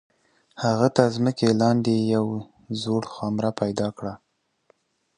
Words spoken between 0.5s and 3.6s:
هغه تر مځکي لاندي یو زوړ خمره